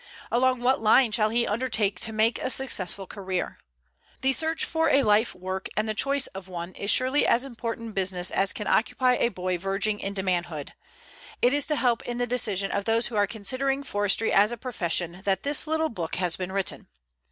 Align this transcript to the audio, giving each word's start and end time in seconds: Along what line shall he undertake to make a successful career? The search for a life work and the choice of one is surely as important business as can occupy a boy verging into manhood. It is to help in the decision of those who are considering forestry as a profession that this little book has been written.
Along 0.31 0.61
what 0.61 0.81
line 0.81 1.11
shall 1.11 1.29
he 1.29 1.45
undertake 1.45 1.99
to 1.99 2.11
make 2.11 2.39
a 2.39 2.49
successful 2.49 3.05
career? 3.05 3.59
The 4.21 4.33
search 4.33 4.65
for 4.65 4.89
a 4.89 5.03
life 5.03 5.35
work 5.35 5.69
and 5.77 5.87
the 5.87 5.93
choice 5.93 6.25
of 6.25 6.47
one 6.47 6.71
is 6.73 6.89
surely 6.89 7.27
as 7.27 7.43
important 7.43 7.93
business 7.93 8.31
as 8.31 8.51
can 8.51 8.65
occupy 8.65 9.13
a 9.17 9.29
boy 9.29 9.59
verging 9.59 9.99
into 9.99 10.23
manhood. 10.23 10.73
It 11.39 11.53
is 11.53 11.67
to 11.67 11.75
help 11.75 12.01
in 12.01 12.17
the 12.17 12.25
decision 12.25 12.71
of 12.71 12.85
those 12.85 13.09
who 13.09 13.15
are 13.15 13.27
considering 13.27 13.83
forestry 13.83 14.33
as 14.33 14.51
a 14.51 14.57
profession 14.57 15.21
that 15.23 15.43
this 15.43 15.67
little 15.67 15.89
book 15.89 16.15
has 16.15 16.35
been 16.35 16.51
written. 16.51 16.87